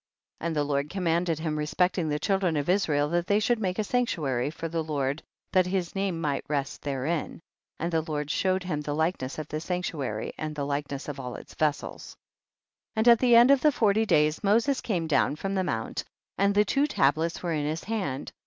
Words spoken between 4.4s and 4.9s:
for the